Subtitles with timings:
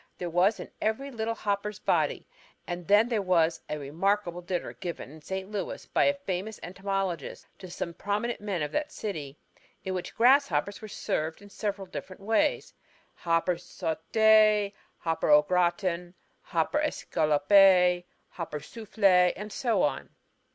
[0.17, 2.25] there was in every little hopper's body.
[2.65, 5.51] And there was a remarkable dinner given in St.
[5.51, 9.37] Louis by a famous entomologist to some prominent men of that city,
[9.85, 12.73] in which grasshoppers were served in several different ways:
[13.13, 20.09] hopper sauté, hopper au gratin, hopper escalloppé, hopper soufflé, and so on.